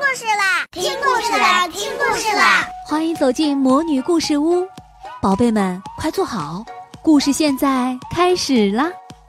[0.00, 0.66] 故事啦！
[0.72, 1.68] 听故事啦！
[1.68, 2.66] 听故事啦！
[2.88, 4.66] 欢迎走进魔女故事屋，
[5.20, 6.64] 宝贝们快坐好，
[7.02, 8.84] 故事现在开始啦！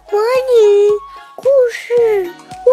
[0.10, 0.89] 魔女
[1.36, 2.70] 故事屋，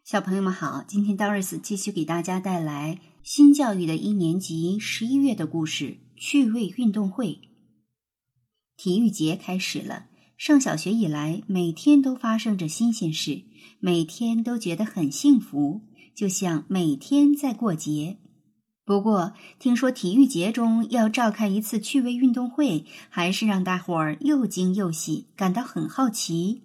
[0.02, 7.38] 小朋友们好，今天 Doris 继续给大家带来新教育的一年级十一月的故事——趣味运动会。
[8.78, 10.06] 体育节开始了。
[10.36, 13.42] 上小学以来，每天都发生着新鲜事，
[13.78, 15.82] 每天都觉得很幸福，
[16.14, 18.18] 就像每天在过节。
[18.84, 26.62] 不过，听说体育节中要召开一次趣味运动会，还是让大伙儿又惊又喜，感到很好奇。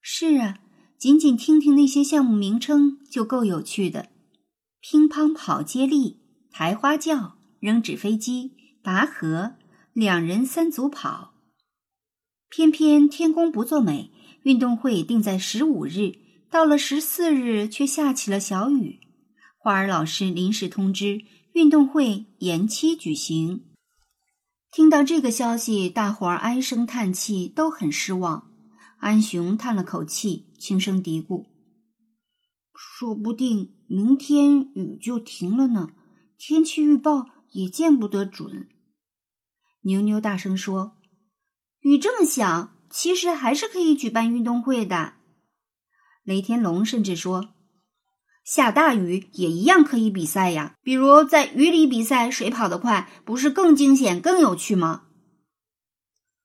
[0.00, 0.60] 是啊，
[0.98, 4.08] 仅仅听听那些项目名称就够有趣的：
[4.80, 9.56] 乒乓跑接力、抬花轿、扔纸飞机、拔河、
[9.92, 11.34] 两人三组跑。
[12.50, 14.10] 偏偏天公不作美，
[14.42, 16.16] 运动会定在十五日，
[16.50, 18.98] 到了十四日却下起了小雨。
[19.56, 23.66] 花儿老师临时通知运动会延期举行。
[24.72, 28.50] 听到这个消息，大伙儿唉声叹气，都很失望。
[28.98, 31.46] 安雄叹了口气，轻声嘀咕
[32.74, 35.90] ：“说不定明天雨就停了呢，
[36.36, 38.68] 天气预报也见不得准。”
[39.82, 40.96] 牛牛大声说。
[41.80, 45.14] 雨这么小，其实还是可以举办运动会的。
[46.22, 47.54] 雷天龙甚至说
[48.44, 55.04] ：“下大雨也一样可以比赛呀，比如在雨里比赛，谁跑得快，不是更惊险、更有趣吗？”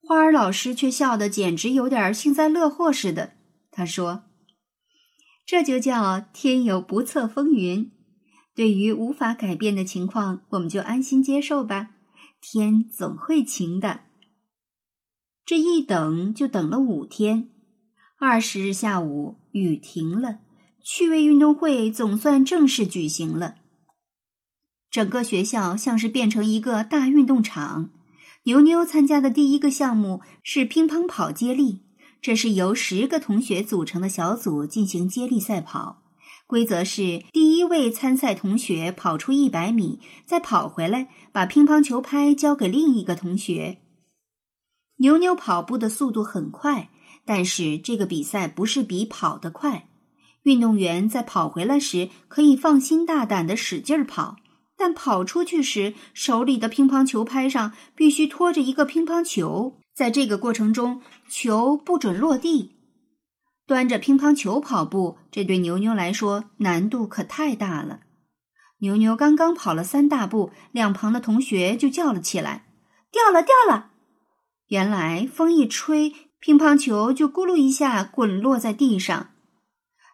[0.01, 3.33] 花儿老师却笑得简直有点幸灾乐祸似的。
[3.71, 4.23] 他说
[5.45, 7.91] ：“这就叫天有不测风云。
[8.55, 11.89] 对于无法改变的情况，我们就安心接受吧。
[12.39, 14.04] 天总会晴的。”
[15.45, 17.49] 这一等就等了五天，
[18.17, 20.39] 二十日下午雨停了，
[20.83, 23.57] 趣味运动会总算正式举行了。
[24.89, 27.91] 整个学校像是变成一个大运动场。
[28.45, 31.81] 牛牛参加的第一个项目是乒乓跑接力，
[32.19, 36.01] 这是由十个同学组成的小组进行接力赛跑。
[36.47, 43.77] 规则是：第一位参赛同学跑出一百米，再跑回来，把乒乓球拍交给另一个同学。
[44.97, 46.89] 牛牛跑步的速度很快，
[47.25, 49.89] 但是这个比赛不是比跑得快。
[50.43, 54.37] 运动员在跑回来时可以放心大胆的使劲儿跑，
[54.77, 62.75] 但跑出去时手里的乒乓球拍上必须拖着一个乒乓球，在这个过程中球不准落地。
[63.65, 68.01] 端着乒乓球跑步，这对牛牛来说难度可太大了。
[68.81, 72.67] 牛牛刚刚跑了三大步，两旁的同学就叫了起来
[73.11, 73.93] ：“掉了，掉了！”
[74.67, 79.31] 原来风一吹，乒乓球就咕噜一下滚落在地上。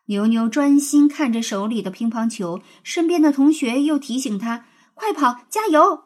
[0.08, 6.06] 牛牛专心看着手里的乒乓球，身边的同学又提醒他：“快跑，加油！”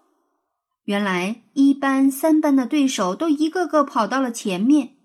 [0.85, 4.97] 原来一班、三班的对手都一个个跑到了前面。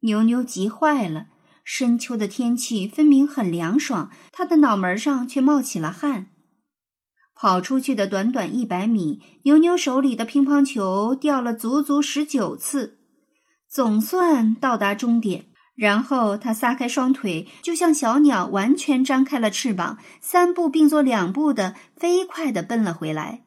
[0.00, 1.26] 牛牛急坏了。
[1.62, 6.30] 深秋的天气分明很凉爽，他的脑门上却冒起了汗。
[7.40, 12.98] 跑出去的短短一百米，牛牛手里的乒乓球掉了足足十九次，
[13.66, 15.46] 总算到达终点。
[15.74, 23.40] 然后他撒开双腿，就像小鸟完全张开了翅膀，三步并作两步的飞快地奔了回来。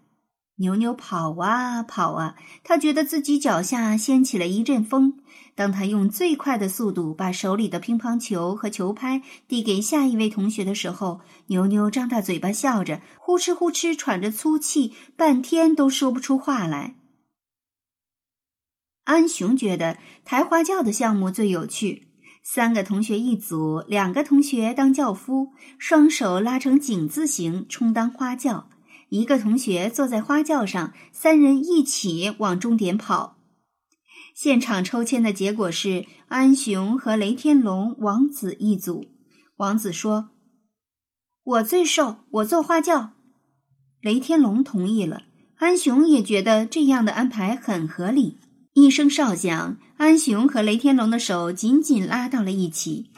[0.57, 5.19] 牛牛跑啊跑啊，他觉得自己脚下掀起了一阵风。
[5.55, 16.95] 当他用最快的速度把手里的乒乓球和球拍递给下一位同学的时候，牛牛张大嘴巴笑着，呼哧呼哧喘着粗气，半天都说不出话来。
[19.05, 22.07] 安雄觉得抬花轿的项目最有趣，
[22.43, 28.69] 三个同学一组，两个同学当轿夫，双手拉成井字形充当花轿，
[29.13, 33.37] 一个同学坐在花轿上，三人一起往终点跑。
[34.33, 39.05] 现场抽签的结果是安雄和雷天龙、王子一组。
[39.57, 40.31] 王子说
[41.45, 43.11] ：“我最瘦，我坐花轿。”
[44.01, 45.21] 雷天龙同意了。
[45.57, 48.39] 安雄也觉得这样的安排很合理。
[48.73, 53.11] 一声哨响，安雄和雷天龙的手紧紧拉到了一起，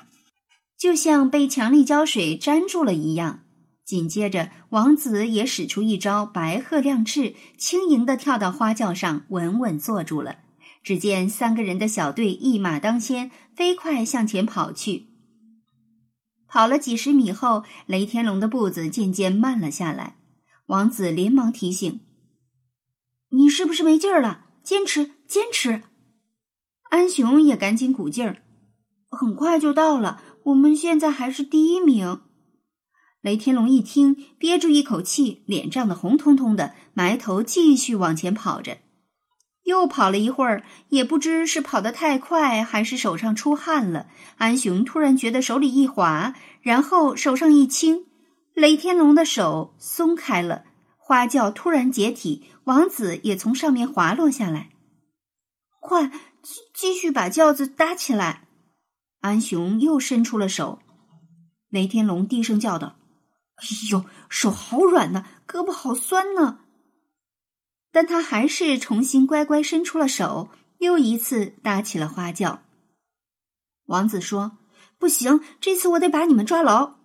[0.78, 3.45] 就像被强力胶水粘住了一样。
[3.86, 10.40] 紧接着，王子也使出一招白鹤亮翅，轻盈地跳到花轿上，稳稳坐住了。
[10.82, 15.08] 只见三个人的小队一马当先，飞快向前跑去。
[16.48, 20.18] 跑了几十米后，雷天龙的步子渐渐慢了下来。
[20.68, 22.00] 王子连忙提醒
[23.30, 24.46] ：“你是不是没劲儿了？
[24.64, 25.84] 坚持，坚持！”
[26.90, 28.42] 安雄也赶紧鼓劲儿
[29.10, 32.22] ：“很快就到了，我们现在还是第一名。
[33.26, 38.78] 雷天龙一听，憋住一口气，脸涨得红彤彤的，埋头继续往前跑着。
[39.64, 44.06] 又跑了一会儿，也不知是跑得太快，还是手上出汗了。
[44.38, 48.06] 安雄突然觉得手里一滑，然后手上一轻，
[48.54, 50.64] 雷天龙的手松开了，
[50.96, 54.70] 花轿突然解体，王子也从上面滑落下来。
[55.80, 56.12] 快，
[56.44, 58.48] 继继续把轿子搭起来！
[59.22, 60.78] 安雄又伸出了手。
[61.72, 62.98] 雷天龙低声叫道
[63.56, 66.60] ：“哎呦，手好软呐，胳膊好酸呢。”
[67.92, 70.50] 但他还是重新乖乖伸出了手，
[70.80, 72.62] 又一次搭起了花轿。
[73.86, 74.58] 王子说
[75.00, 76.96] ：“不行，这次我得把你们抓牢。”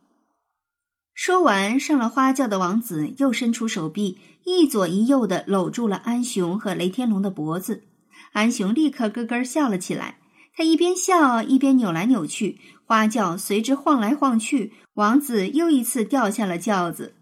[1.15, 7.85] 说完，上了花轿的王子又伸出手臂，一左一右的搂住了安雄和雷天龙的脖子。
[8.33, 10.20] 安雄立刻咯咯笑了起来，
[10.53, 14.75] 他一边笑一边扭来扭去，花轿随之晃来晃去。
[14.95, 17.15] 王子又一次掉下了轿子。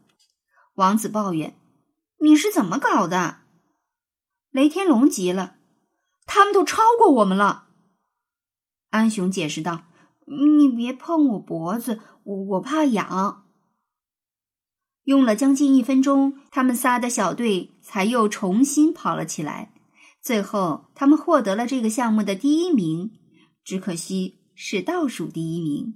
[0.74, 1.56] 王子抱怨
[2.20, 3.40] ：“你是怎么搞的？”
[4.50, 5.56] 雷天龙急了，
[6.26, 7.66] 他们都超过我们了。
[8.90, 9.84] 安雄解释道
[10.58, 13.44] ：“你别碰我脖子，我我怕痒。”
[15.04, 19.72] 用了将近一分钟，他们仨的小队才又重新跑了起来。
[20.28, 23.12] 最后，他们获得了这个项目的第一名，
[23.64, 25.94] 只可惜是倒数第一名。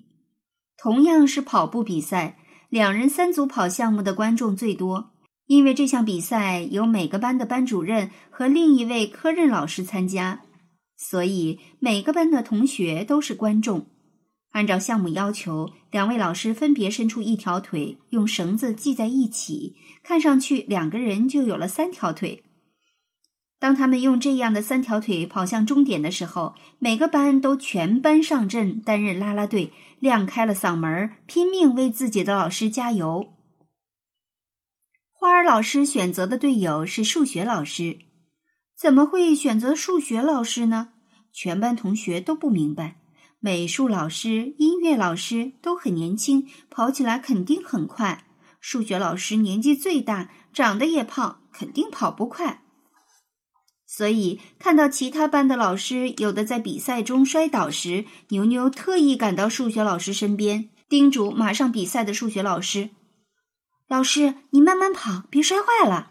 [0.79, 2.39] 同样是跑步比赛，
[2.71, 5.11] 两人三组跑项目的观众最多。
[5.49, 10.41] 因为这项比赛由每个班的班主任和另一位科任老师参加，
[10.97, 13.89] 所以每个班的同学都是观众。
[14.53, 22.43] 按照项目要求，两位老师分别伸出一条腿，用绳子系在一起，看上去两个人就有了三条腿。
[23.63, 33.35] 当他们用这样的三条腿跑向终点的时候，每个班都全班上阵担任啦啦队，亮开了嗓门，拼命为自己的老师加油。
[35.13, 37.99] 花儿老师选择的队友是数学老师，
[38.77, 40.95] 怎么会选择数学老师呢？
[41.33, 42.97] 全班同学都不明白。
[43.39, 48.25] 美术老师、音乐老师都很年轻，跑起来肯定很快。
[48.59, 52.59] 数学老师年纪最大，长得也胖，肯定跑不快。
[53.95, 62.89] 所以看到其他班的老师有的在比赛中摔倒时，牛牛特意赶到数学老师身边，叮嘱马上比赛的数学老师。
[63.87, 66.11] 老师，你慢慢跑，别摔坏了。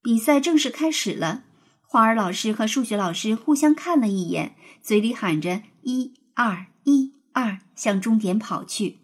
[0.00, 1.42] 比赛正式开始了，
[1.82, 8.98] 花儿老师和数学老师互相看了一眼，嘴里喊着“一二一二”，向终点跑去。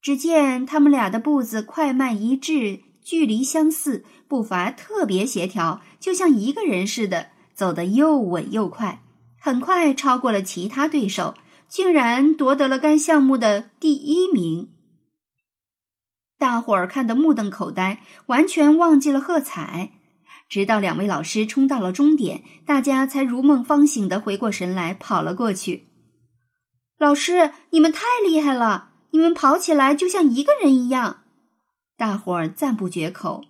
[0.00, 9.02] 只见他们俩的步子快慢一致，距离相似，步伐特别协调，就像一个人似的，走得又稳又快，
[9.38, 11.34] 很快超过了其他对手，
[11.68, 14.70] 竟然夺得了该项目的第一名。
[16.38, 19.92] 大伙儿看得目瞪口呆，完全忘记了喝彩。
[20.48, 25.88] 直到两位老师冲到了终点，大家才如梦方醒的回过神来，跑了过去。
[26.98, 28.90] 老师，你们太厉害了！
[29.12, 31.21] 你们跑起来就像一个人一样。
[32.02, 33.44] 大伙儿赞不绝口。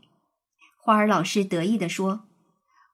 [0.77, 2.25] 花儿老师得意地说：“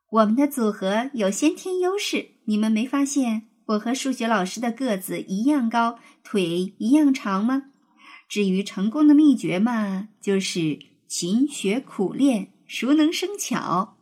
[0.09, 7.73] 我们的组合有先天优势，你们没发现我和数学老师的个子一样高，腿一样长吗？”
[8.31, 10.79] 至于成功的秘诀嘛，就是
[11.09, 13.97] 勤学苦练，熟能生巧。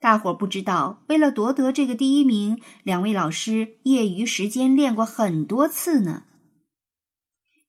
[0.00, 6.24] 大伙儿不知道，为了夺得这个第一名，两位老师业余时间练过很多次呢。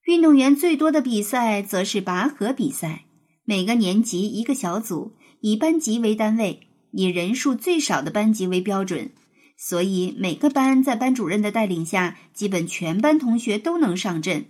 [0.06, 3.06] 运动员最多的比赛则是拔河比赛，
[3.44, 9.12] 每个年级一个小组，以班级为单位，以人数最少的班级为标准，
[9.58, 14.46] 所以每个班在班主任的带领下，基本全班同学都能上阵。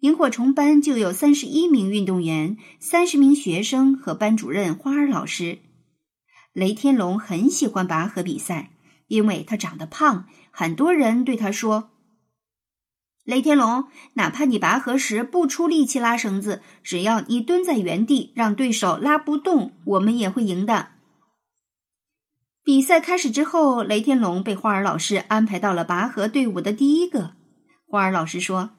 [0.00, 5.58] 萤火虫班就有三十一名运动员，三十名学生和班主任花儿老师。
[6.54, 8.70] 雷天龙很喜欢拔河比赛，
[9.08, 11.90] 因为他长得胖，很多人对他说
[13.24, 20.88] ：“雷天龙，哪怕你拔河时不出力气拉绳子，只要你蹲在原地让对手拉不动，我们也会赢的。”
[22.62, 27.32] 比赛开始之后，雷天龙被花儿老师安排到了拔河队伍的第一个。
[27.86, 28.70] 花儿老师说。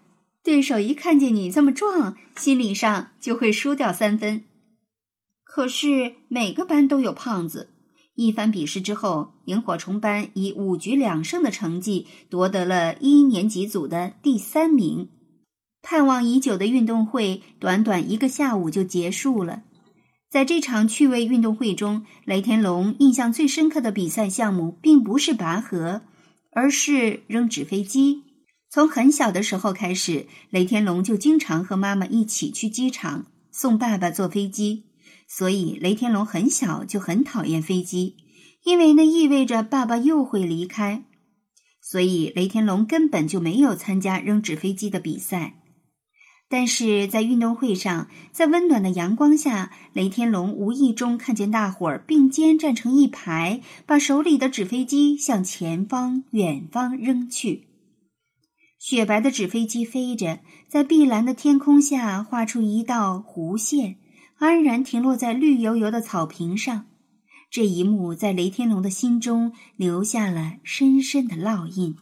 [0.44, 4.44] 对手一看见你这么壮，心理上就会输掉三分。
[5.44, 7.75] 可是每个班都有胖子。
[8.16, 15.10] 一番比试之后，萤火虫班以五局两胜的成绩夺得了一年级组的第三名。
[15.82, 19.64] 盼望已久的运动会短短一个下午就结束了。
[20.32, 26.02] 在这场趣味运动会中，雷天龙印象最深刻的比赛项目并不是拔河，
[26.52, 28.24] 而是扔纸飞机。
[28.70, 34.86] 从很小的时候开始，雷天龙就经常和妈妈一起去机场送爸爸坐飞机，
[35.28, 38.16] 所以雷天龙很小就很讨厌飞机，
[38.64, 41.06] 因为那意味着爸爸又会离开。
[41.82, 45.62] 所以雷天龙根本就没有参加扔纸飞机的比赛。
[46.48, 57.68] 但是在运动会上，在温暖的阳光下，雷天龙无意中看见大伙儿并肩站成一排，把手里的纸飞机向前方、远方扔去。
[58.78, 60.40] 雪白的纸飞机飞着，
[60.70, 63.98] 在碧蓝的天空下画出一道弧线，
[64.38, 66.86] 安然停落在绿油油的草坪上。
[67.50, 71.96] 这一幕在雷天龙的心中留下了深深的烙印。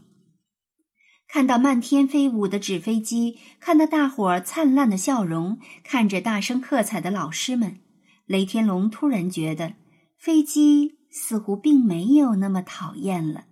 [1.28, 7.80] 看到漫天飞舞的纸飞机，看到大伙儿灿烂的笑容，看着大声喝彩的老师们，
[8.26, 9.74] 雷天龙突然觉得
[10.18, 13.46] 飞机似乎并没有那么讨厌了。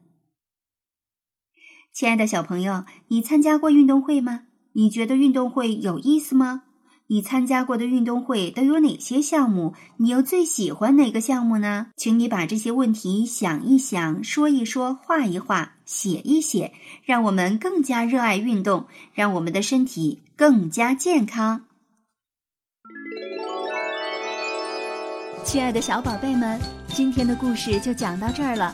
[1.94, 4.44] 亲爱的小朋友，你参加过运动会吗？
[4.74, 6.64] 你觉得运动会有意思吗？
[7.14, 9.74] 你参加过的运动会都有哪些项目？
[9.98, 11.88] 你又最喜欢哪个项目呢？
[11.98, 16.72] 请你把这些问题想一想，说一说，画一画，写一写，
[17.04, 21.66] 让我们更加热爱运动，让我们的身体更加健康。
[25.44, 28.74] 亲爱的小宝贝们，今天的故事就讲到这儿了。